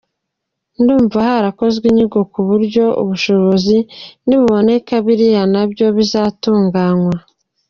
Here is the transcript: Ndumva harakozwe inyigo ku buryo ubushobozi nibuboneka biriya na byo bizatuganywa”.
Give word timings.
Ndumva 0.81 1.17
harakozwe 1.27 1.85
inyigo 1.91 2.19
ku 2.31 2.39
buryo 2.47 2.85
ubushobozi 3.01 3.77
nibuboneka 4.25 4.93
biriya 5.05 5.43
na 5.53 5.63
byo 5.71 5.87
bizatuganywa”. 5.97 7.17